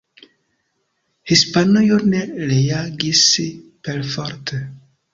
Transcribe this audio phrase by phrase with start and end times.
[1.33, 2.23] Hispanujo ne
[2.55, 3.23] reagis
[3.87, 4.65] perforte.